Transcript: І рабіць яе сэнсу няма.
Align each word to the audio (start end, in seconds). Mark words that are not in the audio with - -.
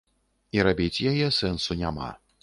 І 0.57 0.63
рабіць 0.67 1.03
яе 1.11 1.27
сэнсу 1.39 1.77
няма. 1.83 2.09